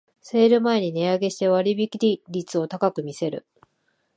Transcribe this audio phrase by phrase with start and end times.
[0.19, 3.45] セール前に値上げして割引率を高く見せる